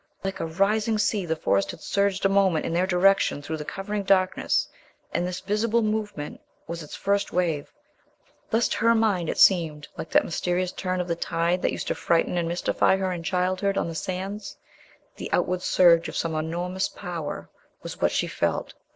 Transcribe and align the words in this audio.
Like 0.23 0.39
a 0.39 0.47
rising 0.47 0.97
sea 0.97 1.27
the 1.27 1.35
Forest 1.35 1.69
had 1.69 1.79
surged 1.81 2.25
a 2.25 2.27
moment 2.27 2.65
in 2.65 2.73
their 2.73 2.87
direction 2.87 3.39
through 3.39 3.57
the 3.57 3.63
covering 3.65 4.01
darkness, 4.01 4.67
and 5.13 5.27
this 5.27 5.41
visible 5.41 5.83
movement 5.83 6.41
was 6.65 6.81
its 6.81 6.95
first 6.95 7.31
wave. 7.31 7.71
Thus 8.49 8.67
to 8.69 8.77
her 8.79 8.95
mind 8.95 9.29
it 9.29 9.37
seemed... 9.37 9.87
like 9.99 10.09
that 10.09 10.25
mysterious 10.25 10.71
turn 10.71 11.01
of 11.01 11.07
the 11.07 11.15
tide 11.15 11.61
that 11.61 11.71
used 11.71 11.85
to 11.85 11.93
frighten 11.93 12.35
and 12.39 12.47
mystify 12.47 12.97
her 12.97 13.11
in 13.11 13.21
childhood 13.21 13.77
on 13.77 13.87
the 13.87 13.93
sands. 13.93 14.57
The 15.17 15.31
outward 15.31 15.61
surge 15.61 16.09
of 16.09 16.17
some 16.17 16.33
enormous 16.33 16.89
Power 16.89 17.51
was 17.83 18.01
what 18.01 18.11
she 18.11 18.25
felt... 18.25 18.73